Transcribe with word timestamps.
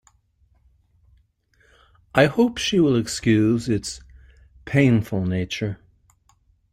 I 2.15 2.25
hope 2.25 2.57
she 2.57 2.79
will 2.79 2.95
excuse 2.95 3.69
its 3.69 4.01
painful 4.65 5.27
nature. 5.27 5.79